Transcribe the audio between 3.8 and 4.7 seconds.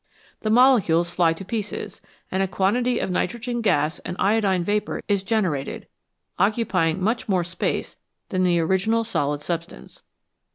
and iodine